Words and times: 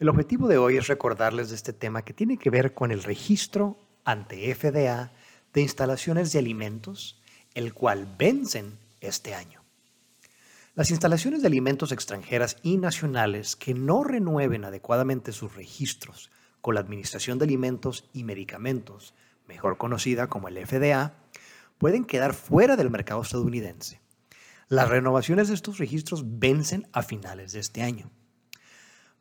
El 0.00 0.08
objetivo 0.08 0.48
de 0.48 0.56
hoy 0.56 0.78
es 0.78 0.86
recordarles 0.86 1.50
de 1.50 1.56
este 1.56 1.74
tema 1.74 2.00
que 2.00 2.14
tiene 2.14 2.38
que 2.38 2.48
ver 2.48 2.72
con 2.72 2.90
el 2.90 3.02
registro 3.02 3.76
ante 4.02 4.54
FDA 4.54 5.12
de 5.52 5.60
instalaciones 5.60 6.32
de 6.32 6.38
alimentos, 6.38 7.20
el 7.52 7.74
cual 7.74 8.08
vencen 8.18 8.78
este 9.02 9.34
año. 9.34 9.62
Las 10.74 10.90
instalaciones 10.90 11.42
de 11.42 11.48
alimentos 11.48 11.92
extranjeras 11.92 12.56
y 12.62 12.78
nacionales 12.78 13.56
que 13.56 13.74
no 13.74 14.02
renueven 14.02 14.64
adecuadamente 14.64 15.32
sus 15.32 15.54
registros 15.54 16.30
con 16.62 16.76
la 16.76 16.80
Administración 16.80 17.38
de 17.38 17.44
Alimentos 17.44 18.08
y 18.14 18.24
Medicamentos, 18.24 19.12
mejor 19.46 19.76
conocida 19.76 20.28
como 20.28 20.48
el 20.48 20.66
FDA, 20.66 21.12
pueden 21.76 22.06
quedar 22.06 22.32
fuera 22.32 22.76
del 22.76 22.88
mercado 22.88 23.20
estadounidense. 23.20 24.00
Las 24.66 24.88
renovaciones 24.88 25.48
de 25.48 25.54
estos 25.54 25.76
registros 25.76 26.38
vencen 26.38 26.88
a 26.94 27.02
finales 27.02 27.52
de 27.52 27.60
este 27.60 27.82
año. 27.82 28.10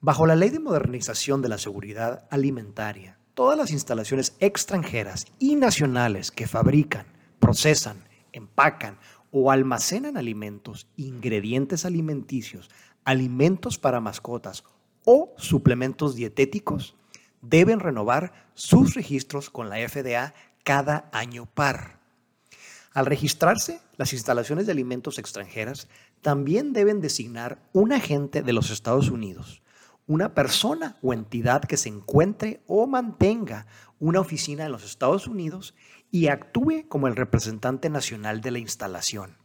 Bajo 0.00 0.26
la 0.26 0.36
Ley 0.36 0.50
de 0.50 0.60
Modernización 0.60 1.42
de 1.42 1.48
la 1.48 1.58
Seguridad 1.58 2.28
Alimentaria, 2.30 3.18
todas 3.34 3.58
las 3.58 3.72
instalaciones 3.72 4.36
extranjeras 4.38 5.26
y 5.40 5.56
nacionales 5.56 6.30
que 6.30 6.46
fabrican, 6.46 7.06
procesan, 7.40 8.04
empacan 8.30 9.00
o 9.32 9.50
almacenan 9.50 10.16
alimentos, 10.16 10.86
ingredientes 10.96 11.84
alimenticios, 11.84 12.70
alimentos 13.04 13.76
para 13.76 13.98
mascotas 13.98 14.62
o 15.04 15.34
suplementos 15.36 16.14
dietéticos 16.14 16.94
deben 17.42 17.80
renovar 17.80 18.50
sus 18.54 18.94
registros 18.94 19.50
con 19.50 19.68
la 19.68 19.78
FDA 19.88 20.32
cada 20.62 21.10
año 21.12 21.46
par. 21.46 21.98
Al 22.92 23.06
registrarse, 23.06 23.80
las 23.96 24.12
instalaciones 24.12 24.66
de 24.66 24.72
alimentos 24.72 25.18
extranjeras 25.18 25.88
también 26.22 26.72
deben 26.72 27.00
designar 27.00 27.68
un 27.72 27.92
agente 27.92 28.42
de 28.42 28.52
los 28.52 28.70
Estados 28.70 29.10
Unidos 29.10 29.60
una 30.08 30.34
persona 30.34 30.96
o 31.02 31.12
entidad 31.12 31.62
que 31.62 31.76
se 31.76 31.90
encuentre 31.90 32.62
o 32.66 32.86
mantenga 32.86 33.66
una 34.00 34.20
oficina 34.20 34.64
en 34.64 34.72
los 34.72 34.84
Estados 34.84 35.28
Unidos 35.28 35.74
y 36.10 36.28
actúe 36.28 36.88
como 36.88 37.06
el 37.06 37.14
representante 37.14 37.90
nacional 37.90 38.40
de 38.40 38.50
la 38.50 38.58
instalación, 38.58 39.36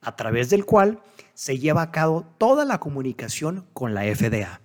a 0.00 0.14
través 0.14 0.48
del 0.48 0.64
cual 0.64 1.02
se 1.34 1.58
lleva 1.58 1.82
a 1.82 1.90
cabo 1.90 2.24
toda 2.38 2.64
la 2.64 2.78
comunicación 2.78 3.66
con 3.72 3.94
la 3.94 4.02
FDA. 4.02 4.60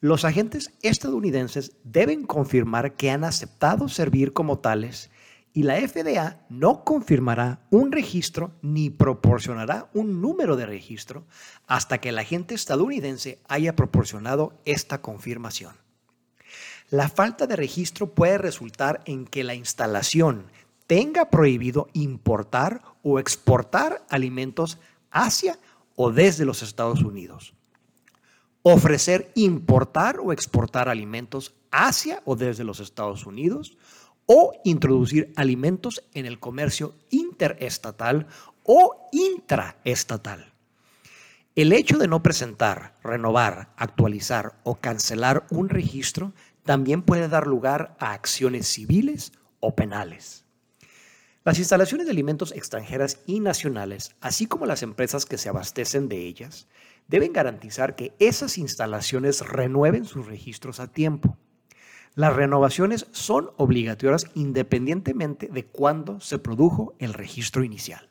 Los 0.00 0.24
agentes 0.24 0.72
estadounidenses 0.80 1.72
deben 1.84 2.24
confirmar 2.24 2.94
que 2.94 3.10
han 3.10 3.24
aceptado 3.24 3.88
servir 3.88 4.32
como 4.32 4.60
tales 4.60 5.10
y 5.58 5.64
la 5.64 5.74
FDA 5.74 6.46
no 6.50 6.84
confirmará 6.84 7.66
un 7.70 7.90
registro 7.90 8.52
ni 8.62 8.90
proporcionará 8.90 9.90
un 9.92 10.22
número 10.22 10.54
de 10.54 10.66
registro 10.66 11.26
hasta 11.66 11.98
que 11.98 12.10
el 12.10 12.18
agente 12.20 12.54
estadounidense 12.54 13.40
haya 13.48 13.74
proporcionado 13.74 14.52
esta 14.64 15.02
confirmación. 15.02 15.74
La 16.90 17.08
falta 17.08 17.48
de 17.48 17.56
registro 17.56 18.14
puede 18.14 18.38
resultar 18.38 19.02
en 19.04 19.26
que 19.26 19.42
la 19.42 19.56
instalación 19.56 20.46
tenga 20.86 21.28
prohibido 21.28 21.88
importar 21.92 22.80
o 23.02 23.18
exportar 23.18 24.06
alimentos 24.10 24.78
hacia 25.10 25.58
o 25.96 26.12
desde 26.12 26.44
los 26.44 26.62
Estados 26.62 27.02
Unidos. 27.02 27.52
Ofrecer 28.62 29.32
importar 29.34 30.20
o 30.20 30.32
exportar 30.32 30.88
alimentos 30.88 31.52
hacia 31.72 32.22
o 32.24 32.36
desde 32.36 32.62
los 32.62 32.78
Estados 32.78 33.26
Unidos 33.26 33.76
o 34.30 34.52
introducir 34.62 35.32
alimentos 35.36 36.04
en 36.12 36.26
el 36.26 36.38
comercio 36.38 36.94
interestatal 37.08 38.26
o 38.62 39.08
intraestatal. 39.10 40.52
El 41.56 41.72
hecho 41.72 41.96
de 41.96 42.08
no 42.08 42.22
presentar, 42.22 42.94
renovar, 43.02 43.72
actualizar 43.76 44.60
o 44.64 44.76
cancelar 44.76 45.46
un 45.50 45.70
registro 45.70 46.34
también 46.62 47.00
puede 47.00 47.28
dar 47.28 47.46
lugar 47.46 47.96
a 47.98 48.12
acciones 48.12 48.68
civiles 48.68 49.32
o 49.60 49.74
penales. 49.74 50.44
Las 51.42 51.58
instalaciones 51.58 52.06
de 52.06 52.12
alimentos 52.12 52.52
extranjeras 52.52 53.20
y 53.24 53.40
nacionales, 53.40 54.14
así 54.20 54.44
como 54.44 54.66
las 54.66 54.82
empresas 54.82 55.24
que 55.24 55.38
se 55.38 55.48
abastecen 55.48 56.10
de 56.10 56.26
ellas, 56.26 56.68
deben 57.06 57.32
garantizar 57.32 57.96
que 57.96 58.12
esas 58.18 58.58
instalaciones 58.58 59.40
renueven 59.40 60.04
sus 60.04 60.26
registros 60.26 60.80
a 60.80 60.88
tiempo. 60.88 61.38
Las 62.14 62.34
renovaciones 62.34 63.06
son 63.12 63.50
obligatorias 63.56 64.26
independientemente 64.34 65.48
de 65.48 65.64
cuándo 65.66 66.20
se 66.20 66.38
produjo 66.38 66.94
el 66.98 67.14
registro 67.14 67.64
inicial. 67.64 68.08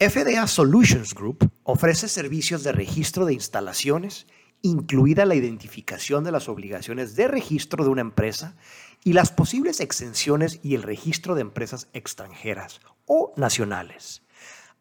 FDA 0.00 0.46
Solutions 0.46 1.14
Group 1.14 1.50
ofrece 1.62 2.08
servicios 2.08 2.62
de 2.62 2.72
registro 2.72 3.24
de 3.24 3.32
instalaciones, 3.32 4.26
incluida 4.60 5.24
la 5.24 5.34
identificación 5.34 6.24
de 6.24 6.32
las 6.32 6.48
obligaciones 6.48 7.16
de 7.16 7.28
registro 7.28 7.84
de 7.84 7.90
una 7.90 8.00
empresa 8.00 8.56
y 9.04 9.12
las 9.12 9.30
posibles 9.30 9.80
exenciones 9.80 10.58
y 10.62 10.74
el 10.74 10.82
registro 10.82 11.34
de 11.34 11.42
empresas 11.42 11.88
extranjeras 11.92 12.80
o 13.06 13.32
nacionales, 13.36 14.22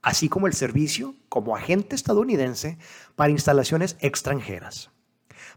así 0.01 0.30
como 0.30 0.47
el 0.47 0.53
servicio 0.53 1.16
como 1.30 1.56
agente 1.56 1.95
estadounidense 1.95 2.78
para 3.16 3.31
instalaciones 3.31 3.97
extranjeras. 4.00 4.90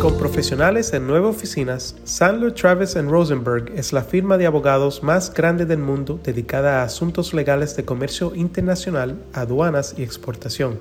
Con 0.02 0.18
profesionales 0.18 0.92
en 0.94 1.06
nueve 1.06 1.28
oficinas, 1.28 1.94
Sandler 2.02 2.52
Travis 2.54 2.96
Rosenberg 2.96 3.70
es 3.76 3.92
la 3.92 4.02
firma 4.02 4.36
de 4.36 4.46
abogados 4.46 5.04
más 5.04 5.32
grande 5.32 5.64
del 5.64 5.78
mundo 5.78 6.18
dedicada 6.24 6.80
a 6.80 6.84
asuntos 6.84 7.32
legales 7.32 7.76
de 7.76 7.84
comercio 7.84 8.34
internacional, 8.34 9.22
aduanas 9.32 9.94
y 9.96 10.02
exportación. 10.02 10.80